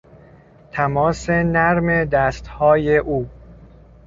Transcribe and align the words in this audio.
تماس 0.71 1.29
نرم 1.29 2.03
دستهای 2.05 2.97
او 2.97 3.29